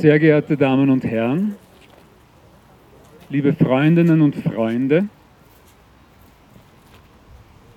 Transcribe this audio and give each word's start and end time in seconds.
Sehr 0.00 0.20
geehrte 0.20 0.56
Damen 0.56 0.90
und 0.90 1.02
Herren, 1.02 1.56
liebe 3.30 3.52
Freundinnen 3.52 4.20
und 4.20 4.36
Freunde, 4.36 5.08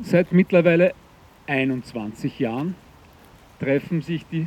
seit 0.04 0.32
mittlerweile 0.32 0.94
21 1.48 2.38
Jahren 2.38 2.76
treffen 3.60 4.04
sich 4.04 4.24
die 4.28 4.46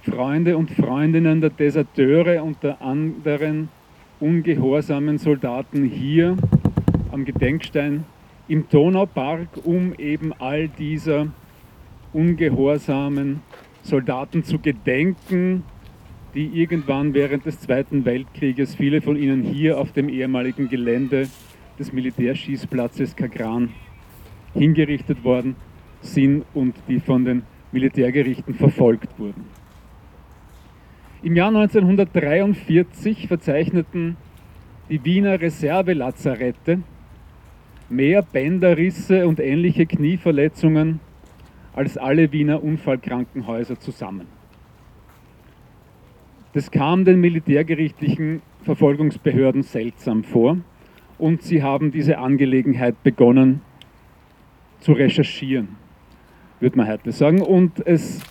Freunde 0.00 0.56
und 0.56 0.70
Freundinnen 0.70 1.42
der 1.42 1.50
Deserteure 1.50 2.42
und 2.42 2.62
der 2.62 2.80
anderen 2.80 3.68
ungehorsamen 4.18 5.18
Soldaten 5.18 5.84
hier 5.84 6.38
am 7.12 7.26
Gedenkstein 7.26 8.06
im 8.48 8.66
Donaupark, 8.70 9.48
um 9.64 9.92
eben 9.98 10.32
all 10.38 10.68
dieser 10.68 11.26
ungehorsamen 12.14 13.42
Soldaten 13.82 14.42
zu 14.42 14.58
gedenken, 14.58 15.62
die 16.36 16.50
irgendwann 16.60 17.14
während 17.14 17.46
des 17.46 17.60
Zweiten 17.60 18.04
Weltkrieges, 18.04 18.74
viele 18.74 19.00
von 19.00 19.16
ihnen 19.16 19.42
hier 19.42 19.80
auf 19.80 19.92
dem 19.92 20.10
ehemaligen 20.10 20.68
Gelände 20.68 21.28
des 21.78 21.94
Militärschießplatzes 21.94 23.16
Kagran 23.16 23.70
hingerichtet 24.52 25.24
worden 25.24 25.56
sind 26.02 26.44
und 26.52 26.74
die 26.88 27.00
von 27.00 27.24
den 27.24 27.42
Militärgerichten 27.72 28.52
verfolgt 28.52 29.18
wurden. 29.18 29.46
Im 31.22 31.36
Jahr 31.36 31.48
1943 31.48 33.28
verzeichneten 33.28 34.18
die 34.90 35.02
Wiener 35.06 35.40
Reservelazarette 35.40 36.82
mehr 37.88 38.20
Bänderrisse 38.20 39.26
und 39.26 39.40
ähnliche 39.40 39.86
Knieverletzungen 39.86 41.00
als 41.72 41.96
alle 41.96 42.30
Wiener 42.30 42.62
Unfallkrankenhäuser 42.62 43.80
zusammen. 43.80 44.35
Das 46.56 46.70
kam 46.70 47.04
den 47.04 47.20
militärgerichtlichen 47.20 48.40
Verfolgungsbehörden 48.62 49.62
seltsam 49.62 50.24
vor 50.24 50.56
und 51.18 51.42
sie 51.42 51.62
haben 51.62 51.90
diese 51.92 52.16
Angelegenheit 52.16 53.02
begonnen 53.02 53.60
zu 54.80 54.92
recherchieren, 54.92 55.76
würde 56.58 56.78
man 56.78 56.88
heute 56.88 57.12
sagen. 57.12 57.42
Und 57.42 57.86
es 57.86 58.22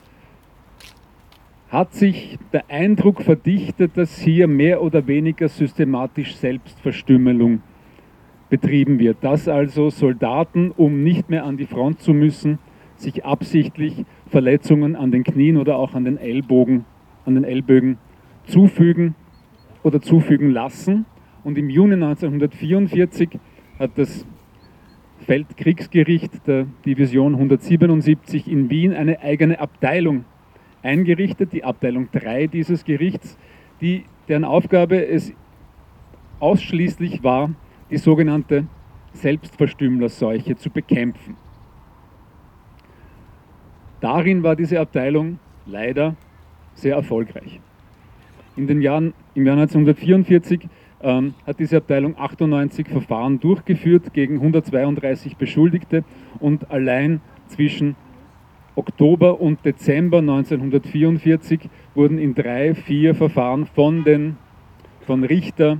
hat 1.69 1.93
sich 1.93 2.39
der 2.51 2.63
Eindruck 2.67 3.21
verdichtet, 3.21 3.91
dass 3.93 4.17
hier 4.17 4.47
mehr 4.47 4.81
oder 4.81 5.05
weniger 5.05 5.47
systematisch 5.47 6.35
Selbstverstümmelung 6.35 7.61
betrieben 8.49 8.97
wird. 8.97 9.17
Dass 9.21 9.47
also 9.47 9.91
Soldaten, 9.91 10.71
um 10.71 11.03
nicht 11.03 11.29
mehr 11.29 11.45
an 11.45 11.57
die 11.57 11.67
Front 11.67 11.99
zu 11.99 12.11
müssen, 12.11 12.57
sich 12.95 13.23
absichtlich 13.23 14.03
Verletzungen 14.25 14.95
an 14.95 15.11
den 15.11 15.23
Knien 15.23 15.57
oder 15.57 15.75
auch 15.75 15.93
an 15.93 16.05
den 16.05 16.17
Ellbogen, 16.17 16.85
an 17.25 17.35
den 17.35 17.43
Ellbögen 17.43 17.99
zufügen 18.45 19.15
oder 19.83 20.01
zufügen 20.01 20.49
lassen. 20.49 21.05
Und 21.43 21.57
im 21.57 21.69
Juni 21.69 21.93
1944 21.93 23.39
hat 23.79 23.91
das 23.95 24.25
Feldkriegsgericht 25.19 26.47
der 26.47 26.67
Division 26.85 27.33
177 27.33 28.47
in 28.47 28.69
Wien 28.69 28.93
eine 28.93 29.21
eigene 29.21 29.59
Abteilung 29.59 30.25
eingerichtet, 30.83 31.51
die 31.53 31.63
Abteilung 31.63 32.09
3 32.11 32.47
dieses 32.47 32.83
Gerichts, 32.83 33.37
die, 33.81 34.05
deren 34.27 34.43
Aufgabe 34.43 35.05
es 35.05 35.33
ausschließlich 36.39 37.23
war, 37.23 37.51
die 37.89 37.97
sogenannte 37.97 38.67
Selbstverstümmerseuche 39.13 40.55
zu 40.55 40.69
bekämpfen. 40.69 41.37
Darin 44.01 44.43
war 44.43 44.55
diese 44.55 44.79
Abteilung 44.79 45.39
leider 45.65 46.15
sehr 46.75 46.95
erfolgreich. 46.95 47.59
In 48.57 48.67
den 48.67 48.81
Jahren, 48.81 49.13
Im 49.33 49.45
Jahr 49.45 49.57
1944 49.57 50.69
ähm, 51.01 51.33
hat 51.45 51.59
diese 51.59 51.77
Abteilung 51.77 52.15
98 52.17 52.87
Verfahren 52.87 53.39
durchgeführt 53.39 54.13
gegen 54.13 54.35
132 54.35 55.35
Beschuldigte 55.35 56.05
und 56.39 56.71
allein 56.71 57.19
zwischen 57.47 57.95
Oktober 58.75 59.41
und 59.41 59.65
Dezember 59.65 60.19
1944 60.19 61.69
wurden 61.95 62.17
in 62.17 62.33
drei, 62.33 62.75
vier 62.75 63.13
Verfahren 63.13 63.65
von, 63.65 64.03
den, 64.05 64.37
von 65.05 65.23
Richter 65.23 65.79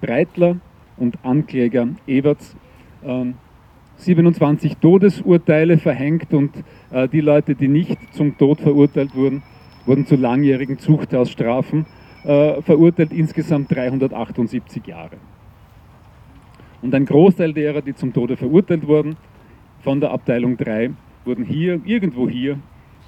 Breitler 0.00 0.56
und 0.96 1.18
Ankläger 1.22 1.88
Ewerts 2.06 2.56
äh, 3.04 3.26
27 3.96 4.78
Todesurteile 4.78 5.78
verhängt 5.78 6.32
und 6.32 6.52
äh, 6.90 7.08
die 7.08 7.20
Leute, 7.20 7.54
die 7.54 7.68
nicht 7.68 7.98
zum 8.12 8.36
Tod 8.38 8.60
verurteilt 8.60 9.14
wurden, 9.14 9.42
wurden 9.84 10.06
zu 10.06 10.16
langjährigen 10.16 10.78
Zuchthausstrafen 10.78 11.86
äh, 12.26 12.60
verurteilt, 12.62 13.12
insgesamt 13.12 13.74
378 13.74 14.86
Jahre. 14.86 15.16
Und 16.82 16.94
ein 16.94 17.06
Großteil 17.06 17.52
derer, 17.52 17.82
die 17.82 17.94
zum 17.94 18.12
Tode 18.12 18.36
verurteilt 18.36 18.86
wurden, 18.86 19.16
von 19.80 20.00
der 20.00 20.10
Abteilung 20.10 20.56
3, 20.56 20.90
wurden 21.24 21.44
hier, 21.44 21.80
irgendwo 21.84 22.28
hier, 22.28 22.58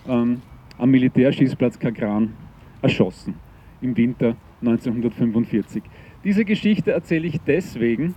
ähm, 0.06 0.43
am 0.79 0.91
Militärschießplatz 0.91 1.79
Kagran 1.79 2.34
erschossen 2.81 3.34
im 3.81 3.97
Winter 3.97 4.37
1945. 4.61 5.83
Diese 6.25 6.45
Geschichte 6.45 6.93
erzähle 6.93 7.27
ich 7.27 7.41
deswegen, 7.41 8.15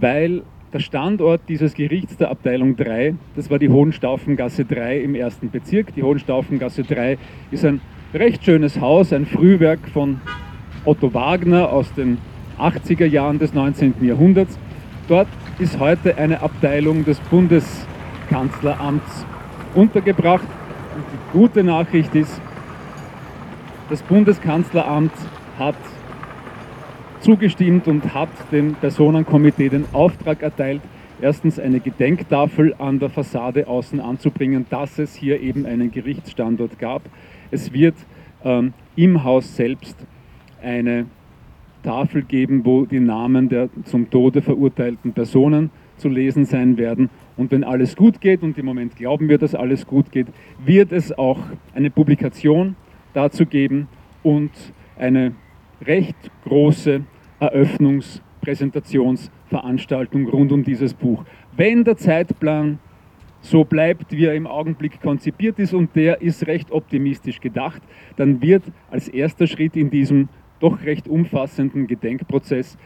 weil 0.00 0.42
der 0.72 0.80
Standort 0.80 1.42
dieses 1.48 1.74
Gerichts 1.74 2.16
der 2.16 2.30
Abteilung 2.30 2.76
3, 2.76 3.14
das 3.36 3.50
war 3.50 3.58
die 3.58 3.68
Hohenstaufengasse 3.68 4.64
3 4.64 5.00
im 5.00 5.14
ersten 5.14 5.50
Bezirk. 5.50 5.94
Die 5.94 6.02
Hohenstaufengasse 6.02 6.82
3 6.82 7.18
ist 7.50 7.64
ein 7.64 7.80
recht 8.14 8.44
schönes 8.44 8.78
Haus, 8.78 9.12
ein 9.12 9.24
Frühwerk 9.24 9.88
von 9.88 10.20
Otto 10.84 11.14
Wagner 11.14 11.70
aus 11.70 11.92
den 11.94 12.18
80er 12.58 13.06
Jahren 13.06 13.38
des 13.38 13.54
19. 13.54 13.94
Jahrhunderts. 14.02 14.58
Dort 15.08 15.28
ist 15.58 15.78
heute 15.78 16.18
eine 16.18 16.42
Abteilung 16.42 17.06
des 17.06 17.18
Bundeskanzleramts 17.20 19.24
untergebracht. 19.74 20.46
Und 20.94 21.04
die 21.10 21.38
gute 21.38 21.64
Nachricht 21.64 22.14
ist, 22.14 22.38
das 23.88 24.02
Bundeskanzleramt 24.02 25.12
hat 25.58 25.76
zugestimmt 27.20 27.88
und 27.88 28.12
hat 28.12 28.28
dem 28.50 28.74
Personenkomitee 28.74 29.70
den 29.70 29.86
Auftrag 29.92 30.42
erteilt, 30.42 30.82
erstens 31.22 31.58
eine 31.58 31.80
Gedenktafel 31.80 32.74
an 32.78 32.98
der 32.98 33.08
Fassade 33.08 33.68
außen 33.68 34.00
anzubringen, 34.00 34.66
dass 34.68 34.98
es 34.98 35.14
hier 35.14 35.40
eben 35.40 35.64
einen 35.64 35.90
Gerichtsstandort 35.90 36.78
gab. 36.78 37.02
Es 37.50 37.72
wird 37.72 37.94
ähm, 38.44 38.74
im 38.96 39.24
Haus 39.24 39.56
selbst 39.56 39.96
eine 40.60 41.06
Tafel 41.82 42.22
geben, 42.22 42.64
wo 42.64 42.84
die 42.84 43.00
Namen 43.00 43.48
der 43.48 43.68
zum 43.84 44.10
Tode 44.10 44.42
verurteilten 44.42 45.12
Personen 45.12 45.70
zu 45.96 46.08
lesen 46.08 46.44
sein 46.44 46.76
werden. 46.76 47.08
Und 47.36 47.50
wenn 47.50 47.64
alles 47.64 47.96
gut 47.96 48.20
geht, 48.20 48.42
und 48.42 48.58
im 48.58 48.66
Moment 48.66 48.96
glauben 48.96 49.28
wir, 49.28 49.38
dass 49.38 49.54
alles 49.54 49.86
gut 49.86 50.10
geht, 50.10 50.26
wird 50.64 50.92
es 50.92 51.16
auch 51.16 51.38
eine 51.74 51.90
Publikation 51.90 52.76
dazu 53.14 53.46
geben 53.46 53.88
und 54.22 54.50
eine 54.98 55.32
recht 55.84 56.16
große 56.44 57.02
Eröffnungspräsentationsveranstaltung 59.52 60.28
rund 60.28 60.52
um 60.52 60.64
dieses 60.64 60.94
Buch. 60.94 61.24
Wenn 61.56 61.84
der 61.84 61.96
Zeitplan 61.96 62.78
so 63.40 63.64
bleibt, 63.64 64.12
wie 64.12 64.26
er 64.26 64.34
im 64.34 64.46
Augenblick 64.46 65.00
konzipiert 65.00 65.58
ist 65.58 65.74
und 65.74 65.94
der 65.96 66.22
ist 66.22 66.46
recht 66.46 66.70
optimistisch 66.70 67.40
gedacht, 67.40 67.82
dann 68.16 68.40
wird 68.40 68.62
als 68.90 69.08
erster 69.08 69.46
Schritt 69.46 69.76
in 69.76 69.90
diesem 69.90 70.28
doch 70.60 70.82
recht 70.82 71.08
umfassenden 71.08 71.88
Gedenkprozess 71.88 72.78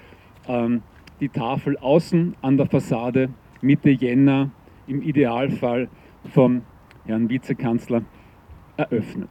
ähm, 0.49 0.83
die 1.21 1.29
Tafel 1.29 1.77
außen 1.79 2.35
an 2.41 2.57
der 2.57 2.67
Fassade 2.67 3.29
Mitte 3.61 3.91
Jänner 3.91 4.51
im 4.87 5.03
Idealfall 5.03 5.89
vom 6.33 6.63
Herrn 7.05 7.29
Vizekanzler 7.29 8.03
eröffnet. 8.77 9.31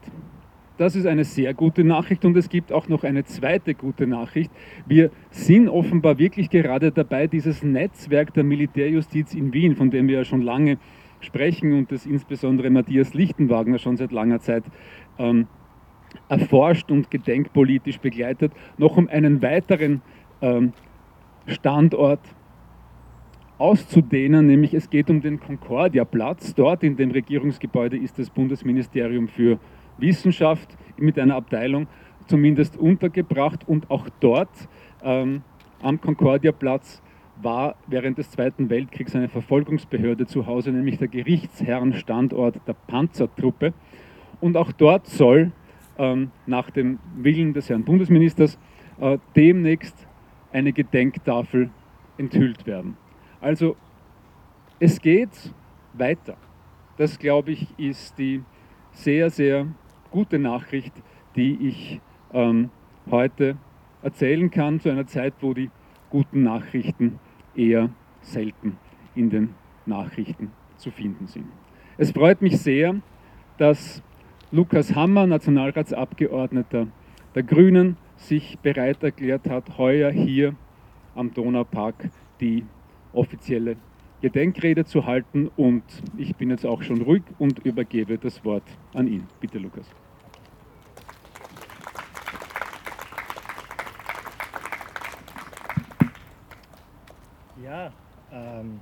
Das 0.77 0.97
ist 0.97 1.05
eine 1.05 1.23
sehr 1.23 1.53
gute 1.53 1.85
Nachricht 1.85 2.25
und 2.25 2.35
es 2.35 2.49
gibt 2.49 2.73
auch 2.73 2.89
noch 2.89 3.05
eine 3.05 3.23
zweite 3.23 3.75
gute 3.75 4.07
Nachricht. 4.07 4.51
Wir 4.85 5.09
sind 5.29 5.69
offenbar 5.69 6.19
wirklich 6.19 6.49
gerade 6.49 6.91
dabei, 6.91 7.27
dieses 7.27 7.63
Netzwerk 7.63 8.33
der 8.33 8.43
Militärjustiz 8.43 9.33
in 9.33 9.53
Wien, 9.53 9.77
von 9.77 9.89
dem 9.89 10.09
wir 10.09 10.17
ja 10.17 10.25
schon 10.25 10.41
lange 10.41 10.77
sprechen 11.21 11.71
und 11.71 11.93
das 11.93 12.05
insbesondere 12.05 12.69
Matthias 12.69 13.13
Lichtenwagner 13.13 13.77
schon 13.77 13.95
seit 13.95 14.11
langer 14.11 14.41
Zeit 14.41 14.65
ähm, 15.17 15.47
erforscht 16.27 16.91
und 16.91 17.09
gedenkpolitisch 17.09 17.99
begleitet, 17.99 18.51
noch 18.77 18.97
um 18.97 19.07
einen 19.07 19.41
weiteren 19.41 20.01
ähm, 20.41 20.73
Standort 21.47 22.19
auszudehnen, 23.57 24.47
nämlich 24.47 24.73
es 24.73 24.89
geht 24.89 25.09
um 25.09 25.21
den 25.21 25.39
Concordia-Platz. 25.39 26.53
Dort 26.53 26.83
in 26.83 26.97
dem 26.97 27.11
Regierungsgebäude 27.11 27.97
ist 27.97 28.19
das 28.19 28.29
Bundesministerium 28.29 29.29
für 29.29 29.57
Wissenschaft 29.97 30.77
mit 30.97 31.19
einer 31.19 31.35
Abteilung 31.35 31.87
zumindest 32.27 32.77
untergebracht 32.77 33.67
und 33.67 33.91
auch 33.91 34.07
dort 34.19 34.49
ähm, 35.03 35.43
am 35.81 36.01
Concordia-Platz 36.01 37.01
war 37.41 37.75
während 37.87 38.17
des 38.17 38.31
Zweiten 38.31 38.69
Weltkriegs 38.69 39.15
eine 39.15 39.27
Verfolgungsbehörde 39.27 40.25
zu 40.25 40.45
Hause, 40.45 40.71
nämlich 40.71 40.97
der 40.97 41.09
Gerichtsherrenstandort 41.09 42.61
der 42.65 42.73
Panzertruppe. 42.73 43.73
Und 44.41 44.57
auch 44.57 44.71
dort 44.71 45.07
soll 45.07 45.51
ähm, 45.97 46.31
nach 46.45 46.69
dem 46.71 46.99
Willen 47.15 47.53
des 47.53 47.69
Herrn 47.69 47.83
Bundesministers 47.83 48.57
äh, 48.99 49.17
demnächst 49.35 50.07
eine 50.51 50.71
Gedenktafel 50.71 51.69
enthüllt 52.17 52.65
werden. 52.65 52.95
Also 53.41 53.75
es 54.79 55.01
geht 55.01 55.53
weiter. 55.93 56.37
Das, 56.97 57.19
glaube 57.19 57.51
ich, 57.51 57.67
ist 57.77 58.17
die 58.17 58.41
sehr, 58.91 59.29
sehr 59.29 59.67
gute 60.15 60.39
Nachricht, 60.39 60.93
die 61.35 61.57
ich 61.67 61.99
ähm, 62.31 62.69
heute 63.11 63.57
erzählen 64.01 64.49
kann, 64.49 64.79
zu 64.79 64.89
einer 64.89 65.05
Zeit, 65.07 65.33
wo 65.41 65.53
die 65.53 65.69
guten 66.09 66.41
Nachrichten 66.41 67.19
eher 67.53 67.89
selten 68.21 68.77
in 69.13 69.29
den 69.29 69.55
Nachrichten 69.85 70.53
zu 70.77 70.89
finden 70.89 71.27
sind. 71.27 71.47
Es 71.97 72.11
freut 72.11 72.41
mich 72.41 72.59
sehr, 72.61 72.95
dass 73.57 74.01
Lukas 74.53 74.95
Hammer, 74.95 75.27
Nationalratsabgeordneter 75.27 76.87
der 77.35 77.43
Grünen, 77.43 77.97
sich 78.15 78.57
bereit 78.59 79.03
erklärt 79.03 79.49
hat, 79.49 79.77
heuer 79.77 80.11
hier 80.11 80.55
am 81.13 81.33
Donaupark 81.33 82.09
die 82.39 82.63
offizielle 83.11 83.75
Gedenkrede 84.21 84.85
zu 84.85 85.05
halten. 85.05 85.51
Und 85.55 85.83
ich 86.17 86.35
bin 86.35 86.49
jetzt 86.49 86.65
auch 86.65 86.81
schon 86.81 87.01
ruhig 87.01 87.23
und 87.37 87.59
übergebe 87.59 88.17
das 88.17 88.43
Wort 88.45 88.63
an 88.93 89.07
ihn. 89.07 89.27
Bitte, 89.39 89.59
Lukas. 89.59 89.85
Ja, 97.63 97.91
ähm. 98.55 98.79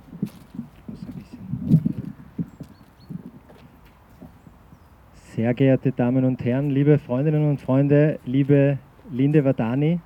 Sehr 5.34 5.52
geehrte 5.54 5.90
Damen 5.90 6.24
und 6.24 6.44
Herren, 6.44 6.70
liebe 6.70 6.98
Freundinnen 6.98 7.48
und 7.50 7.60
Freunde, 7.60 8.20
liebe 8.24 8.78
Linde 9.10 9.44
Wadani, 9.44 10.00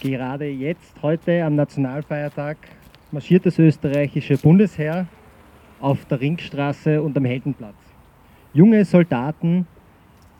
gerade 0.00 0.46
jetzt, 0.48 1.00
heute 1.00 1.44
am 1.44 1.54
Nationalfeiertag, 1.54 2.56
marschiert 3.12 3.46
das 3.46 3.58
österreichische 3.58 4.36
Bundesheer 4.36 5.06
auf 5.80 6.04
der 6.06 6.20
Ringstraße 6.20 7.00
und 7.00 7.16
am 7.16 7.24
Heldenplatz. 7.24 7.76
Junge 8.52 8.84
Soldaten 8.84 9.68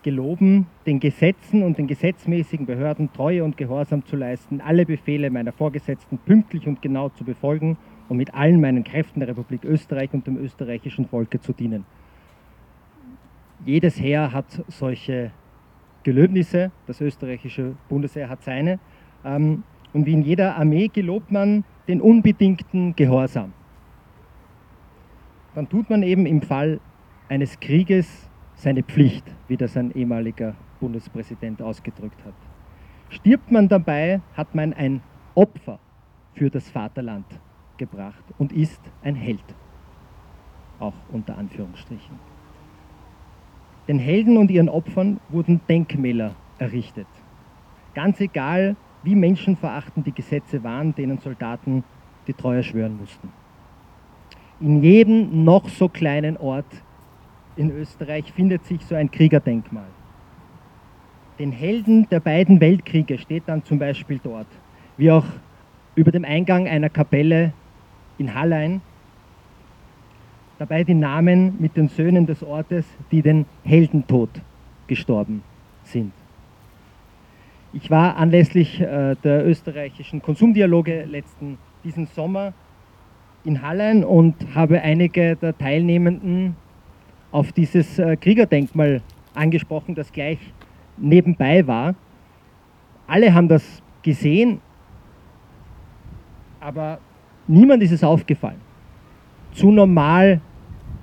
geloben, 0.02 0.66
den 0.86 1.00
Gesetzen 1.00 1.62
und 1.62 1.78
den 1.78 1.86
gesetzmäßigen 1.86 2.66
Behörden 2.66 3.12
Treue 3.12 3.44
und 3.44 3.56
Gehorsam 3.56 4.04
zu 4.04 4.16
leisten, 4.16 4.60
alle 4.60 4.86
Befehle 4.86 5.30
meiner 5.30 5.52
Vorgesetzten 5.52 6.18
pünktlich 6.18 6.66
und 6.66 6.82
genau 6.82 7.08
zu 7.10 7.24
befolgen 7.24 7.76
und 8.08 8.16
mit 8.16 8.34
allen 8.34 8.60
meinen 8.60 8.84
Kräften 8.84 9.20
der 9.20 9.28
Republik 9.28 9.64
Österreich 9.64 10.12
und 10.12 10.26
dem 10.26 10.36
österreichischen 10.36 11.06
Volke 11.06 11.40
zu 11.40 11.52
dienen. 11.52 11.84
Jedes 13.64 14.00
Heer 14.00 14.32
hat 14.32 14.64
solche 14.68 15.32
Gelöbnisse, 16.02 16.70
das 16.86 17.00
österreichische 17.00 17.74
Bundesheer 17.88 18.28
hat 18.28 18.42
seine. 18.42 18.78
Ähm, 19.24 19.64
und 19.92 20.06
wie 20.06 20.12
in 20.12 20.22
jeder 20.22 20.56
Armee 20.56 20.88
gelobt 20.88 21.30
man 21.30 21.64
den 21.88 22.00
unbedingten 22.00 22.96
Gehorsam. 22.96 23.52
Dann 25.54 25.68
tut 25.68 25.90
man 25.90 26.02
eben 26.02 26.26
im 26.26 26.42
Fall 26.42 26.80
eines 27.28 27.60
Krieges 27.60 28.29
seine 28.60 28.82
Pflicht, 28.82 29.24
wie 29.48 29.56
das 29.56 29.76
ein 29.76 29.90
ehemaliger 29.92 30.54
Bundespräsident 30.80 31.62
ausgedrückt 31.62 32.22
hat. 32.26 32.34
Stirbt 33.08 33.50
man 33.50 33.68
dabei, 33.68 34.20
hat 34.34 34.54
man 34.54 34.74
ein 34.74 35.00
Opfer 35.34 35.78
für 36.34 36.50
das 36.50 36.68
Vaterland 36.68 37.24
gebracht 37.78 38.22
und 38.38 38.52
ist 38.52 38.80
ein 39.02 39.14
Held. 39.14 39.44
Auch 40.78 40.94
unter 41.10 41.38
Anführungsstrichen. 41.38 42.18
Den 43.88 43.98
Helden 43.98 44.36
und 44.36 44.50
ihren 44.50 44.68
Opfern 44.68 45.20
wurden 45.30 45.62
Denkmäler 45.66 46.34
errichtet. 46.58 47.08
Ganz 47.94 48.20
egal, 48.20 48.76
wie 49.02 49.14
menschenverachtend 49.14 50.06
die 50.06 50.12
Gesetze 50.12 50.62
waren, 50.62 50.94
denen 50.94 51.18
Soldaten 51.18 51.82
die 52.26 52.34
Treue 52.34 52.62
schwören 52.62 52.98
mussten. 52.98 53.32
In 54.60 54.82
jedem 54.82 55.44
noch 55.44 55.68
so 55.70 55.88
kleinen 55.88 56.36
Ort 56.36 56.82
in 57.56 57.70
Österreich 57.70 58.32
findet 58.32 58.64
sich 58.64 58.84
so 58.84 58.94
ein 58.94 59.10
Kriegerdenkmal. 59.10 59.88
Den 61.38 61.52
Helden 61.52 62.08
der 62.10 62.20
beiden 62.20 62.60
Weltkriege 62.60 63.18
steht 63.18 63.44
dann 63.46 63.64
zum 63.64 63.78
Beispiel 63.78 64.20
dort, 64.22 64.46
wie 64.96 65.10
auch 65.10 65.24
über 65.94 66.12
dem 66.12 66.24
Eingang 66.24 66.68
einer 66.68 66.90
Kapelle 66.90 67.52
in 68.18 68.34
Hallein, 68.34 68.82
dabei 70.58 70.84
die 70.84 70.94
Namen 70.94 71.56
mit 71.58 71.76
den 71.76 71.88
Söhnen 71.88 72.26
des 72.26 72.42
Ortes, 72.42 72.84
die 73.10 73.22
den 73.22 73.46
Heldentod 73.64 74.28
gestorben 74.86 75.42
sind. 75.84 76.12
Ich 77.72 77.90
war 77.90 78.16
anlässlich 78.16 78.80
äh, 78.80 79.14
der 79.22 79.46
österreichischen 79.46 80.20
Konsumdialoge 80.20 81.04
letzten 81.04 81.56
diesen 81.84 82.06
Sommer 82.06 82.52
in 83.44 83.62
Hallein 83.62 84.04
und 84.04 84.54
habe 84.54 84.82
einige 84.82 85.36
der 85.36 85.56
Teilnehmenden 85.56 86.56
auf 87.32 87.52
dieses 87.52 87.98
äh, 87.98 88.16
Kriegerdenkmal 88.16 89.02
angesprochen, 89.34 89.94
das 89.94 90.12
gleich 90.12 90.38
nebenbei 90.96 91.66
war. 91.66 91.94
Alle 93.06 93.32
haben 93.32 93.48
das 93.48 93.82
gesehen, 94.02 94.60
aber 96.60 96.98
niemand 97.46 97.82
ist 97.82 97.92
es 97.92 98.04
aufgefallen. 98.04 98.60
Zu 99.52 99.70
normal 99.70 100.40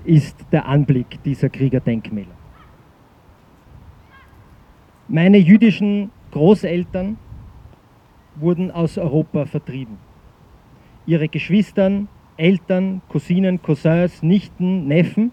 ist 0.05 0.37
der 0.51 0.65
Anblick 0.65 1.21
dieser 1.23 1.49
Kriegerdenkmäler. 1.49 2.35
Meine 5.09 5.37
jüdischen 5.37 6.11
Großeltern 6.31 7.17
wurden 8.35 8.71
aus 8.71 8.97
Europa 8.97 9.45
vertrieben. 9.45 9.97
Ihre 11.05 11.27
Geschwistern, 11.27 12.07
Eltern, 12.35 13.01
Cousinen, 13.09 13.61
Cousins, 13.61 14.21
Nichten, 14.21 14.87
Neffen 14.87 15.31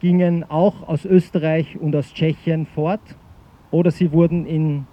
gingen 0.00 0.44
auch 0.44 0.88
aus 0.88 1.04
Österreich 1.04 1.78
und 1.78 1.94
aus 1.94 2.12
Tschechien 2.12 2.66
fort 2.66 3.00
oder 3.70 3.90
sie 3.90 4.12
wurden 4.12 4.46
in 4.46 4.86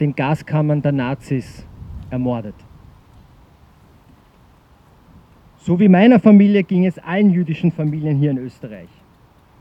den 0.00 0.14
Gaskammern 0.14 0.82
der 0.82 0.92
Nazis 0.92 1.66
ermordet. 2.10 2.54
So 5.56 5.78
wie 5.78 5.88
meiner 5.88 6.18
Familie 6.18 6.64
ging 6.64 6.86
es 6.86 6.98
allen 6.98 7.30
jüdischen 7.30 7.70
Familien 7.70 8.16
hier 8.16 8.30
in 8.30 8.38
Österreich 8.38 8.88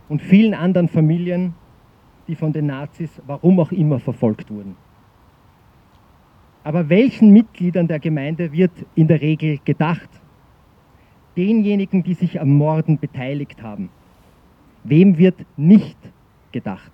und 0.09 0.21
vielen 0.21 0.53
anderen 0.53 0.87
Familien 0.87 1.53
die 2.27 2.35
von 2.35 2.53
den 2.53 2.67
Nazis, 2.67 3.21
warum 3.27 3.59
auch 3.59 3.71
immer, 3.71 3.99
verfolgt 3.99 4.49
wurden. 4.49 4.77
Aber 6.63 6.89
welchen 6.89 7.31
Mitgliedern 7.31 7.87
der 7.87 7.99
Gemeinde 7.99 8.51
wird 8.51 8.71
in 8.95 9.07
der 9.07 9.19
Regel 9.19 9.59
gedacht? 9.65 10.09
Denjenigen, 11.35 12.03
die 12.03 12.13
sich 12.13 12.39
am 12.39 12.49
Morden 12.53 12.99
beteiligt 12.99 13.61
haben. 13.61 13.89
Wem 14.83 15.17
wird 15.17 15.35
nicht 15.57 15.97
gedacht? 16.51 16.91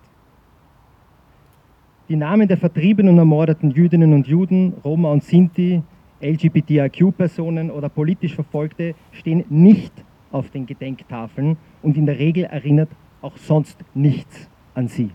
Die 2.08 2.16
Namen 2.16 2.48
der 2.48 2.56
vertriebenen 2.56 3.14
und 3.14 3.18
ermordeten 3.18 3.70
Jüdinnen 3.70 4.14
und 4.14 4.26
Juden, 4.26 4.74
Roma 4.84 5.12
und 5.12 5.24
Sinti, 5.24 5.82
LGBTIQ-Personen 6.20 7.70
oder 7.70 7.88
politisch 7.88 8.34
Verfolgte 8.34 8.94
stehen 9.12 9.44
nicht 9.50 9.92
auf 10.32 10.50
den 10.50 10.66
Gedenktafeln 10.66 11.56
und 11.82 11.96
in 11.96 12.06
der 12.06 12.18
Regel 12.18 12.44
erinnert 12.44 12.88
auch 13.20 13.36
sonst 13.36 13.78
nichts 13.94 14.48
an 14.74 14.88
sie 14.88 15.10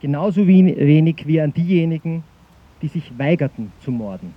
genauso 0.00 0.46
wenig 0.46 1.26
wie 1.26 1.40
an 1.40 1.52
diejenigen, 1.52 2.22
die 2.82 2.88
sich 2.88 3.10
weigerten 3.18 3.72
zu 3.80 3.90
morden. 3.90 4.34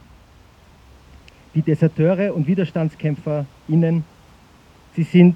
Die 1.53 1.61
Deserteure 1.61 2.33
und 2.33 2.47
WiderstandskämpferInnen, 2.47 4.03
sie 4.95 5.03
sind 5.03 5.35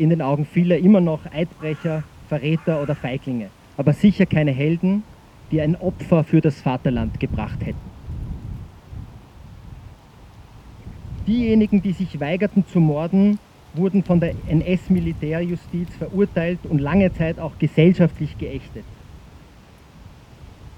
in 0.00 0.08
den 0.08 0.22
Augen 0.22 0.46
vieler 0.46 0.78
immer 0.78 1.02
noch 1.02 1.20
Eidbrecher, 1.30 2.02
Verräter 2.28 2.82
oder 2.82 2.94
Feiglinge, 2.94 3.50
aber 3.76 3.92
sicher 3.92 4.24
keine 4.24 4.50
Helden, 4.50 5.02
die 5.50 5.60
ein 5.60 5.76
Opfer 5.76 6.24
für 6.24 6.40
das 6.40 6.60
Vaterland 6.62 7.20
gebracht 7.20 7.58
hätten. 7.60 7.90
Diejenigen, 11.26 11.82
die 11.82 11.92
sich 11.92 12.18
weigerten 12.18 12.64
zu 12.66 12.80
morden, 12.80 13.38
wurden 13.74 14.02
von 14.02 14.20
der 14.20 14.34
NS-Militärjustiz 14.48 15.94
verurteilt 15.96 16.60
und 16.68 16.78
lange 16.78 17.12
Zeit 17.12 17.38
auch 17.38 17.52
gesellschaftlich 17.58 18.38
geächtet 18.38 18.84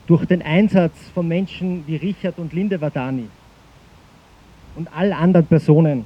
durch 0.09 0.27
den 0.27 0.43
Einsatz 0.43 0.95
von 1.15 1.29
Menschen 1.29 1.85
wie 1.87 1.97
Richard 1.97 2.39
und 2.39 2.53
Linde 2.53 2.81
Wadani 2.81 3.29
und 4.75 4.89
all 4.95 5.13
anderen 5.13 5.47
Personen, 5.47 6.05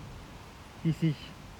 die 0.84 0.92
sich 0.92 1.14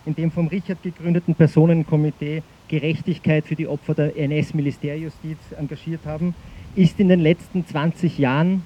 in 0.07 0.15
dem 0.15 0.31
vom 0.31 0.47
Richard 0.47 0.83
gegründeten 0.83 1.35
Personenkomitee 1.35 2.43
Gerechtigkeit 2.69 3.47
für 3.47 3.55
die 3.55 3.67
Opfer 3.67 3.95
der 3.95 4.17
NS-Militärjustiz 4.17 5.39
engagiert 5.59 6.01
haben, 6.07 6.35
ist 6.75 6.99
in 6.99 7.09
den 7.09 7.21
letzten 7.21 7.67
20 7.67 8.19
Jahren 8.19 8.63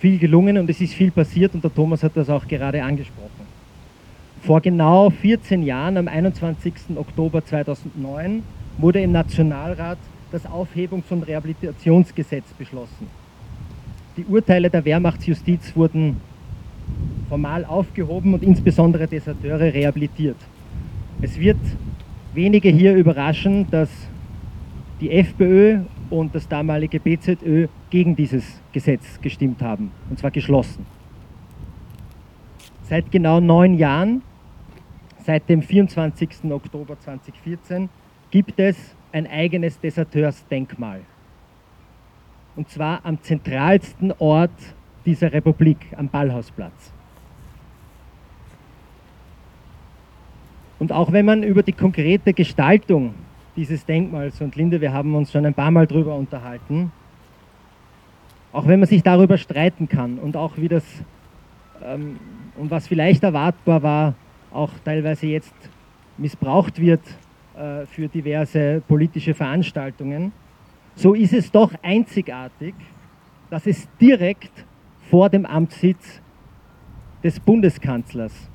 viel 0.00 0.18
gelungen 0.18 0.58
und 0.58 0.70
es 0.70 0.80
ist 0.80 0.94
viel 0.94 1.10
passiert 1.10 1.54
und 1.54 1.64
der 1.64 1.74
Thomas 1.74 2.02
hat 2.02 2.16
das 2.16 2.30
auch 2.30 2.46
gerade 2.46 2.82
angesprochen. 2.82 3.46
Vor 4.42 4.60
genau 4.60 5.10
14 5.10 5.62
Jahren, 5.62 5.96
am 5.96 6.06
21. 6.06 6.72
Oktober 6.96 7.44
2009, 7.44 8.42
wurde 8.78 9.00
im 9.00 9.10
Nationalrat 9.10 9.98
das 10.30 10.46
Aufhebungs- 10.46 11.10
und 11.10 11.24
Rehabilitationsgesetz 11.24 12.46
beschlossen. 12.56 13.08
Die 14.16 14.24
Urteile 14.24 14.70
der 14.70 14.84
Wehrmachtsjustiz 14.84 15.74
wurden 15.74 16.20
formal 17.28 17.64
aufgehoben 17.64 18.34
und 18.34 18.42
insbesondere 18.42 19.06
Deserteure 19.06 19.72
rehabilitiert. 19.72 20.36
Es 21.20 21.38
wird 21.38 21.58
wenige 22.34 22.68
hier 22.68 22.94
überraschen, 22.94 23.66
dass 23.70 23.90
die 25.00 25.10
FPÖ 25.10 25.80
und 26.10 26.34
das 26.34 26.48
damalige 26.48 27.00
BZÖ 27.00 27.68
gegen 27.90 28.16
dieses 28.16 28.60
Gesetz 28.72 29.20
gestimmt 29.20 29.62
haben, 29.62 29.90
und 30.10 30.18
zwar 30.18 30.30
geschlossen. 30.30 30.86
Seit 32.84 33.10
genau 33.10 33.40
neun 33.40 33.74
Jahren, 33.74 34.22
seit 35.24 35.48
dem 35.48 35.62
24. 35.62 36.50
Oktober 36.50 36.98
2014, 36.98 37.88
gibt 38.30 38.58
es 38.58 38.76
ein 39.12 39.26
eigenes 39.26 39.78
Deserteursdenkmal. 39.80 41.00
Und 42.56 42.68
zwar 42.70 43.04
am 43.04 43.22
zentralsten 43.22 44.12
Ort 44.18 44.50
dieser 45.04 45.32
Republik, 45.32 45.78
am 45.96 46.08
Ballhausplatz. 46.08 46.92
Und 50.78 50.92
auch 50.92 51.12
wenn 51.12 51.26
man 51.26 51.42
über 51.42 51.62
die 51.62 51.72
konkrete 51.72 52.32
Gestaltung 52.32 53.14
dieses 53.56 53.84
Denkmals, 53.84 54.40
und 54.40 54.54
Linde, 54.54 54.80
wir 54.80 54.92
haben 54.92 55.14
uns 55.16 55.32
schon 55.32 55.44
ein 55.44 55.54
paar 55.54 55.70
Mal 55.70 55.86
darüber 55.86 56.14
unterhalten, 56.14 56.92
auch 58.52 58.66
wenn 58.66 58.80
man 58.80 58.88
sich 58.88 59.02
darüber 59.02 59.36
streiten 59.36 59.88
kann 59.88 60.18
und 60.18 60.36
auch 60.36 60.56
wie 60.56 60.68
das, 60.68 60.84
ähm, 61.84 62.18
und 62.56 62.70
was 62.70 62.86
vielleicht 62.86 63.24
erwartbar 63.24 63.82
war, 63.82 64.14
auch 64.52 64.70
teilweise 64.84 65.26
jetzt 65.26 65.54
missbraucht 66.16 66.80
wird 66.80 67.02
äh, 67.56 67.86
für 67.86 68.08
diverse 68.08 68.80
politische 68.86 69.34
Veranstaltungen, 69.34 70.32
so 70.94 71.14
ist 71.14 71.32
es 71.32 71.50
doch 71.50 71.72
einzigartig, 71.82 72.74
dass 73.50 73.66
es 73.66 73.88
direkt 74.00 74.64
vor 75.10 75.28
dem 75.28 75.46
Amtssitz 75.46 76.20
des 77.22 77.40
Bundeskanzlers 77.40 78.48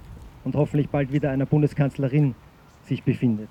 und 0.44 0.56
hoffentlich 0.56 0.90
bald 0.90 1.12
wieder 1.12 1.32
einer 1.32 1.46
Bundeskanzlerin 1.46 2.36
sich 2.84 3.04
befindet. 3.04 3.50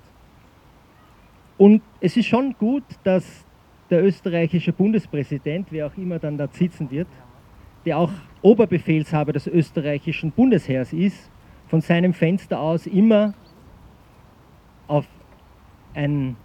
Und 1.57 1.81
es 1.99 2.17
ist 2.17 2.27
schon 2.27 2.55
gut, 2.57 2.83
dass 3.03 3.45
der 3.89 4.03
österreichische 4.03 4.73
Bundespräsident, 4.73 5.67
wer 5.69 5.87
auch 5.87 5.97
immer 5.97 6.19
dann 6.19 6.37
da 6.37 6.47
sitzen 6.47 6.89
wird, 6.89 7.07
der 7.85 7.97
auch 7.97 8.11
Oberbefehlshaber 8.41 9.33
des 9.33 9.47
österreichischen 9.47 10.31
Bundesheers 10.31 10.93
ist, 10.93 11.29
von 11.67 11.81
seinem 11.81 12.13
Fenster 12.13 12.59
aus 12.59 12.87
immer 12.87 13.33
auf 14.87 15.05
ein 15.93 16.35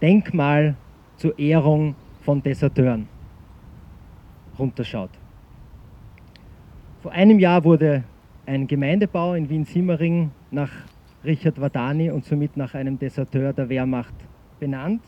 Denkmal 0.00 0.76
zur 1.16 1.38
Ehrung 1.38 1.94
von 2.20 2.42
Deserteuren 2.42 3.08
runterschaut. 4.58 5.10
Vor 7.02 7.12
einem 7.12 7.38
Jahr 7.38 7.64
wurde 7.64 8.04
ein 8.48 8.66
Gemeindebau 8.66 9.34
in 9.34 9.50
Wien-Simmering 9.50 10.30
nach 10.50 10.70
Richard 11.22 11.60
Wadani 11.60 12.10
und 12.10 12.24
somit 12.24 12.56
nach 12.56 12.74
einem 12.74 12.98
Deserteur 12.98 13.52
der 13.52 13.68
Wehrmacht 13.68 14.14
benannt. 14.58 15.02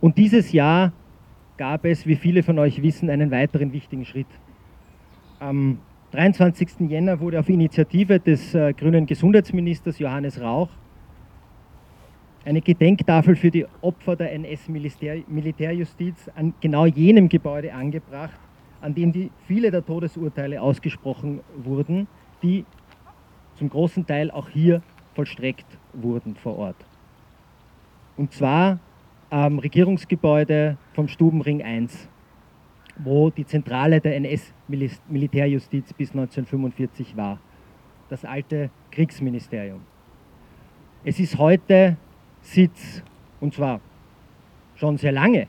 Und 0.00 0.18
dieses 0.18 0.50
Jahr 0.50 0.92
gab 1.56 1.84
es, 1.84 2.04
wie 2.04 2.16
viele 2.16 2.42
von 2.42 2.58
euch 2.58 2.82
wissen, 2.82 3.08
einen 3.08 3.30
weiteren 3.30 3.72
wichtigen 3.72 4.04
Schritt. 4.04 4.26
Am 5.38 5.78
23. 6.10 6.90
Jänner 6.90 7.20
wurde 7.20 7.38
auf 7.38 7.48
Initiative 7.48 8.18
des 8.18 8.52
äh, 8.54 8.72
grünen 8.72 9.06
Gesundheitsministers 9.06 10.00
Johannes 10.00 10.40
Rauch 10.40 10.70
eine 12.44 12.60
Gedenktafel 12.60 13.36
für 13.36 13.52
die 13.52 13.64
Opfer 13.80 14.16
der 14.16 14.32
NS-Militärjustiz 14.32 16.28
an 16.34 16.54
genau 16.60 16.86
jenem 16.86 17.28
Gebäude 17.28 17.72
angebracht, 17.72 18.40
an 18.82 18.94
dem 18.94 19.12
die, 19.12 19.30
viele 19.46 19.70
der 19.70 19.84
Todesurteile 19.84 20.60
ausgesprochen 20.60 21.40
wurden, 21.56 22.08
die 22.42 22.66
zum 23.54 23.70
großen 23.70 24.06
Teil 24.06 24.30
auch 24.30 24.48
hier 24.48 24.82
vollstreckt 25.14 25.66
wurden 25.92 26.34
vor 26.36 26.58
Ort. 26.58 26.76
Und 28.16 28.32
zwar 28.32 28.80
am 29.30 29.58
Regierungsgebäude 29.58 30.76
vom 30.94 31.08
Stubenring 31.08 31.62
1, 31.62 32.08
wo 32.98 33.30
die 33.30 33.46
Zentrale 33.46 34.00
der 34.00 34.16
NS-Militärjustiz 34.16 35.92
bis 35.94 36.10
1945 36.10 37.16
war, 37.16 37.38
das 38.10 38.24
alte 38.24 38.70
Kriegsministerium. 38.90 39.80
Es 41.04 41.18
ist 41.18 41.38
heute 41.38 41.96
Sitz, 42.42 43.02
und 43.40 43.54
zwar 43.54 43.80
schon 44.74 44.98
sehr 44.98 45.12
lange, 45.12 45.46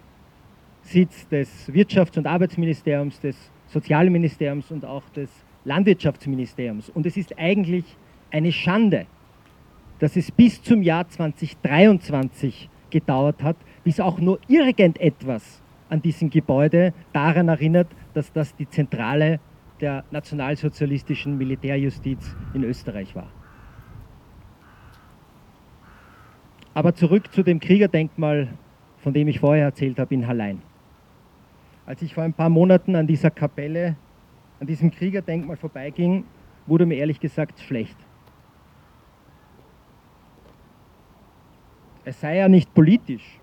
Sitz 0.84 1.28
des 1.30 1.70
Wirtschafts- 1.70 2.18
und 2.18 2.28
Arbeitsministeriums, 2.28 3.20
des 3.20 3.52
Sozialministeriums 3.68 4.72
und 4.72 4.86
auch 4.86 5.08
des 5.10 5.30
Landwirtschaftsministeriums. 5.66 6.90
Und 6.90 7.06
es 7.06 7.18
ist 7.18 7.38
eigentlich 7.38 7.86
eine 8.32 8.52
Schande, 8.52 9.06
dass 10.00 10.16
es 10.16 10.32
bis 10.32 10.62
zum 10.62 10.82
Jahr 10.84 11.08
2023 11.08 12.70
gedauert 12.90 13.42
hat, 13.42 13.56
bis 13.84 14.00
auch 14.00 14.20
nur 14.20 14.40
irgendetwas 14.48 15.62
an 15.90 16.02
diesem 16.02 16.30
Gebäude 16.30 16.94
daran 17.14 17.48
erinnert, 17.48 17.88
dass 18.14 18.32
das 18.32 18.56
die 18.56 18.70
Zentrale 18.70 19.40
der 19.80 20.04
nationalsozialistischen 20.12 21.38
Militärjustiz 21.38 22.36
in 22.54 22.64
Österreich 22.64 23.16
war. 23.16 23.28
Aber 26.74 26.96
zurück 26.96 27.32
zu 27.32 27.44
dem 27.44 27.60
Kriegerdenkmal, 27.60 28.50
von 28.98 29.14
dem 29.14 29.28
ich 29.28 29.40
vorher 29.40 29.66
erzählt 29.66 30.00
habe, 30.00 30.14
in 30.14 30.28
Hallein. 30.28 30.62
Als 31.86 32.02
ich 32.02 32.14
vor 32.14 32.24
ein 32.24 32.34
paar 32.34 32.50
Monaten 32.50 32.96
an 32.96 33.08
dieser 33.08 33.30
Kapelle, 33.30 33.98
an 34.60 34.68
diesem 34.68 34.90
Kriegerdenkmal 34.90 35.58
vorbeiging, 35.58 36.24
wurde 36.66 36.86
mir 36.86 36.96
ehrlich 36.96 37.20
gesagt 37.20 37.60
schlecht. 37.60 37.98
Es 42.06 42.20
sei 42.22 42.38
ja 42.38 42.48
nicht 42.48 42.74
politisch, 42.74 43.40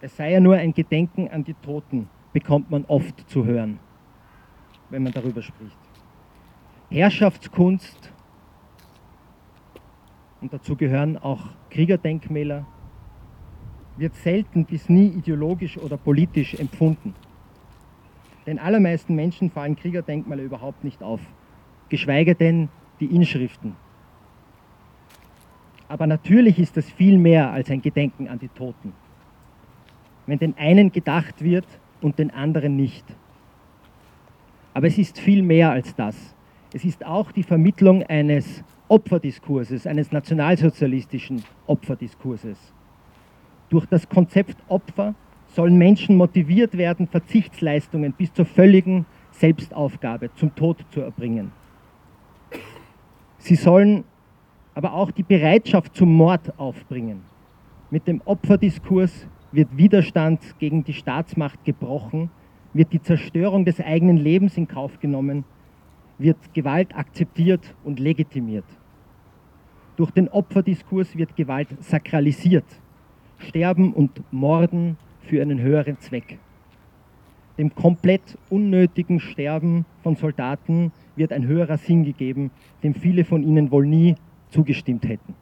es 0.00 0.16
sei 0.16 0.32
ja 0.32 0.40
nur 0.40 0.56
ein 0.56 0.72
Gedenken 0.74 1.28
an 1.28 1.44
die 1.44 1.54
Toten, 1.54 2.08
bekommt 2.32 2.70
man 2.70 2.84
oft 2.86 3.28
zu 3.30 3.44
hören, 3.44 3.78
wenn 4.90 5.02
man 5.02 5.12
darüber 5.12 5.42
spricht. 5.42 5.78
Herrschaftskunst 6.90 8.12
und 10.40 10.52
dazu 10.52 10.76
gehören 10.76 11.18
auch 11.18 11.48
Kriegerdenkmäler, 11.70 12.66
wird 13.96 14.14
selten 14.16 14.64
bis 14.64 14.88
nie 14.88 15.08
ideologisch 15.08 15.76
oder 15.76 15.96
politisch 15.96 16.54
empfunden. 16.54 17.14
Den 18.48 18.58
allermeisten 18.58 19.14
Menschen 19.14 19.50
fallen 19.50 19.76
Kriegerdenkmale 19.76 20.42
überhaupt 20.42 20.82
nicht 20.82 21.02
auf, 21.02 21.20
geschweige 21.90 22.34
denn 22.34 22.70
die 22.98 23.14
Inschriften. 23.14 23.76
Aber 25.86 26.06
natürlich 26.06 26.58
ist 26.58 26.74
das 26.78 26.90
viel 26.90 27.18
mehr 27.18 27.50
als 27.50 27.70
ein 27.70 27.82
Gedenken 27.82 28.26
an 28.26 28.38
die 28.38 28.48
Toten. 28.48 28.94
Wenn 30.24 30.38
den 30.38 30.56
einen 30.56 30.90
gedacht 30.92 31.44
wird 31.44 31.66
und 32.00 32.18
den 32.18 32.30
anderen 32.30 32.74
nicht. 32.74 33.04
Aber 34.72 34.86
es 34.86 34.96
ist 34.96 35.20
viel 35.20 35.42
mehr 35.42 35.70
als 35.70 35.94
das. 35.94 36.34
Es 36.72 36.86
ist 36.86 37.04
auch 37.04 37.32
die 37.32 37.42
Vermittlung 37.42 38.02
eines 38.04 38.64
Opferdiskurses, 38.88 39.86
eines 39.86 40.10
nationalsozialistischen 40.10 41.44
Opferdiskurses. 41.66 42.72
Durch 43.68 43.84
das 43.84 44.08
Konzept 44.08 44.56
Opfer 44.68 45.14
sollen 45.48 45.76
Menschen 45.76 46.16
motiviert 46.16 46.76
werden, 46.76 47.08
Verzichtsleistungen 47.08 48.12
bis 48.12 48.32
zur 48.32 48.44
völligen 48.44 49.06
Selbstaufgabe 49.32 50.30
zum 50.34 50.54
Tod 50.54 50.84
zu 50.90 51.00
erbringen. 51.00 51.52
Sie 53.38 53.54
sollen 53.54 54.04
aber 54.74 54.92
auch 54.92 55.10
die 55.10 55.22
Bereitschaft 55.22 55.96
zum 55.96 56.14
Mord 56.14 56.58
aufbringen. 56.58 57.22
Mit 57.90 58.06
dem 58.06 58.20
Opferdiskurs 58.24 59.26
wird 59.50 59.76
Widerstand 59.76 60.40
gegen 60.58 60.84
die 60.84 60.92
Staatsmacht 60.92 61.64
gebrochen, 61.64 62.30
wird 62.74 62.92
die 62.92 63.00
Zerstörung 63.00 63.64
des 63.64 63.80
eigenen 63.80 64.18
Lebens 64.18 64.56
in 64.56 64.68
Kauf 64.68 65.00
genommen, 65.00 65.44
wird 66.18 66.36
Gewalt 66.52 66.94
akzeptiert 66.94 67.74
und 67.84 67.98
legitimiert. 67.98 68.66
Durch 69.96 70.10
den 70.10 70.28
Opferdiskurs 70.28 71.16
wird 71.16 71.34
Gewalt 71.34 71.68
sakralisiert. 71.80 72.66
Sterben 73.38 73.92
und 73.92 74.22
Morden 74.32 74.96
für 75.28 75.42
einen 75.42 75.60
höheren 75.60 75.98
Zweck. 76.00 76.38
Dem 77.58 77.74
komplett 77.74 78.38
unnötigen 78.50 79.20
Sterben 79.20 79.84
von 80.02 80.16
Soldaten 80.16 80.92
wird 81.16 81.32
ein 81.32 81.46
höherer 81.46 81.76
Sinn 81.76 82.04
gegeben, 82.04 82.50
dem 82.82 82.94
viele 82.94 83.24
von 83.24 83.42
ihnen 83.42 83.70
wohl 83.70 83.86
nie 83.86 84.14
zugestimmt 84.50 85.06
hätten. 85.08 85.34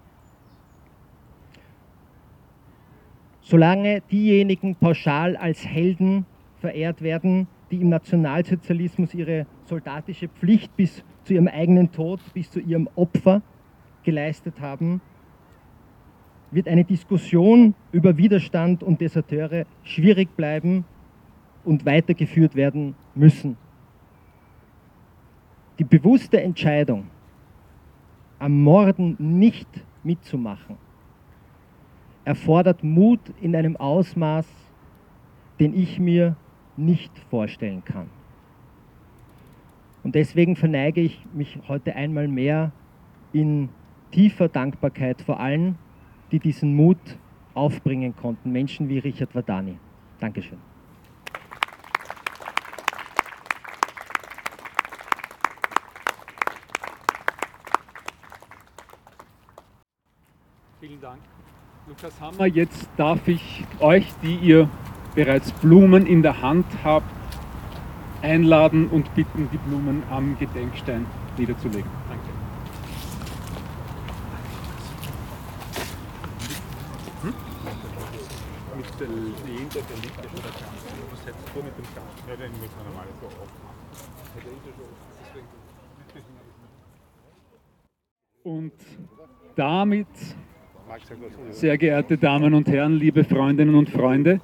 Solange 3.42 4.00
diejenigen 4.10 4.74
pauschal 4.74 5.36
als 5.36 5.64
Helden 5.64 6.26
verehrt 6.58 7.02
werden, 7.02 7.46
die 7.70 7.80
im 7.80 7.90
Nationalsozialismus 7.90 9.14
ihre 9.14 9.46
soldatische 9.66 10.28
Pflicht 10.28 10.76
bis 10.76 11.04
zu 11.24 11.34
ihrem 11.34 11.48
eigenen 11.48 11.92
Tod, 11.92 12.20
bis 12.34 12.50
zu 12.50 12.60
ihrem 12.60 12.88
Opfer 12.96 13.42
geleistet 14.02 14.60
haben, 14.60 15.00
wird 16.50 16.68
eine 16.68 16.84
Diskussion 16.84 17.74
über 17.92 18.16
Widerstand 18.16 18.82
und 18.82 19.00
Deserteure 19.00 19.66
schwierig 19.82 20.34
bleiben 20.36 20.84
und 21.64 21.84
weitergeführt 21.84 22.54
werden 22.54 22.94
müssen. 23.14 23.56
Die 25.78 25.84
bewusste 25.84 26.40
Entscheidung, 26.40 27.08
am 28.38 28.62
Morden 28.62 29.16
nicht 29.18 29.68
mitzumachen, 30.04 30.76
erfordert 32.24 32.82
Mut 32.82 33.20
in 33.40 33.54
einem 33.56 33.76
Ausmaß, 33.76 34.46
den 35.58 35.74
ich 35.74 35.98
mir 35.98 36.36
nicht 36.76 37.18
vorstellen 37.30 37.84
kann. 37.84 38.08
Und 40.02 40.14
deswegen 40.14 40.54
verneige 40.54 41.00
ich 41.00 41.24
mich 41.34 41.58
heute 41.66 41.96
einmal 41.96 42.28
mehr 42.28 42.72
in 43.32 43.70
tiefer 44.12 44.48
Dankbarkeit 44.48 45.20
vor 45.20 45.40
allen, 45.40 45.76
die 46.32 46.38
diesen 46.38 46.74
Mut 46.74 46.98
aufbringen 47.54 48.14
konnten, 48.16 48.52
Menschen 48.52 48.88
wie 48.88 48.98
Richard 48.98 49.34
Vadani. 49.34 49.78
Dankeschön. 50.20 50.58
Vielen 60.80 61.00
Dank. 61.00 61.20
Lukas 61.88 62.20
Hammer, 62.20 62.46
jetzt 62.46 62.88
darf 62.96 63.26
ich 63.28 63.64
euch, 63.80 64.06
die 64.22 64.36
ihr 64.36 64.68
bereits 65.14 65.52
Blumen 65.52 66.06
in 66.06 66.22
der 66.22 66.42
Hand 66.42 66.66
habt, 66.84 67.10
einladen 68.22 68.88
und 68.88 69.14
bitten, 69.14 69.48
die 69.52 69.58
Blumen 69.58 70.02
am 70.10 70.36
Gedenkstein 70.38 71.06
niederzulegen. 71.38 71.90
Der 79.00 79.08
Lehne, 79.08 79.68
der 79.72 79.96
liegt 80.02 80.16
ja 80.16 80.28
schon 80.30 80.42
der 80.42 80.52
Kant. 80.52 80.76
Was 81.10 81.26
hättest 81.26 81.48
du 81.54 81.62
mit 81.62 81.76
dem 81.76 81.84
Kant? 81.94 82.06
Ja, 82.28 82.36
den 82.36 82.52
muss 82.52 82.70
man 82.76 82.86
normal 82.86 83.06
so 83.20 83.26
aufmachen. 83.26 83.76
Und 88.42 88.72
damit, 89.56 90.06
sehr 91.50 91.76
geehrte 91.78 92.16
Damen 92.16 92.54
und 92.54 92.68
Herren, 92.68 92.92
liebe 92.92 93.24
Freundinnen 93.24 93.74
und 93.74 93.90
Freunde, 93.90 94.40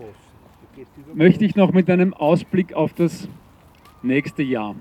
möchte 1.14 1.44
ich 1.44 1.54
noch 1.54 1.73
mit 1.73 1.88
einem 1.88 2.12
Ausblick 2.12 2.75
auf 2.75 2.92
das 2.94 3.28
nächste 4.02 4.42
Jahr 4.42 4.75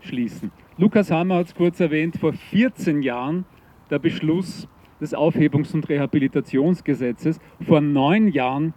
schließen. 0.00 0.50
Lukas 0.76 1.10
Hammer 1.10 1.36
hat 1.36 1.46
es 1.46 1.54
kurz 1.54 1.80
erwähnt, 1.80 2.16
vor 2.18 2.34
14 2.34 3.02
Jahren 3.02 3.46
der 3.90 3.98
Beschluss 3.98 4.68
des 5.00 5.14
Aufhebungs- 5.14 5.72
und 5.72 5.88
Rehabilitationsgesetzes, 5.88 7.40
vor 7.66 7.80
neun 7.80 8.28
Jahren 8.28 8.74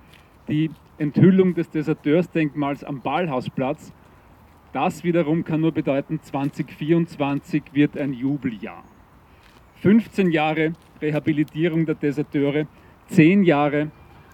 die 0.48 0.69
Enthüllung 0.98 1.53
des 1.53 1.69
Deserteursdenkmals 1.69 2.83
am 2.83 3.01
Ballhausplatz. 3.01 3.93
Das 4.74 5.03
wiederum 5.03 5.43
kann 5.43 5.62
nur 5.62 5.71
bedeuten, 5.71 6.19
2024 6.21 7.63
wird 7.74 7.98
ein 7.98 8.13
Jubeljahr. 8.13 8.83
15 9.81 10.31
Jahre 10.31 10.74
Rehabilitierung 11.01 11.86
der 11.86 11.95
Deserteure, 11.95 12.67
10 13.07 13.43
Jahre 13.43 13.91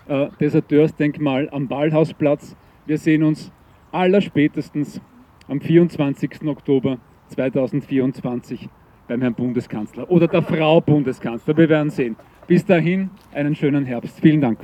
äh, 0.08 0.28
Deserteursdenkmal 0.40 1.50
am 1.52 1.68
Ballhausplatz. 1.68 2.56
Wir 2.86 2.98
sehen 2.98 3.24
uns 3.24 3.52
allerspätestens 3.92 5.02
am 5.48 5.62
24. 5.62 6.44
Oktober 6.46 6.98
2024 7.30 8.70
beim 9.08 9.22
Herrn 9.22 9.34
Bundeskanzler 9.34 10.10
oder 10.12 10.28
der 10.28 10.42
Frau 10.42 10.82
Bundeskanzler. 10.82 11.56
Wir 11.58 11.70
werden 11.70 11.90
sehen. 11.90 12.16
Bis 12.46 12.66
dahin 12.66 13.10
einen 13.34 13.56
schönen 13.56 13.86
Herbst. 13.86 14.20
Vielen 14.20 14.42
Dank. 14.42 14.60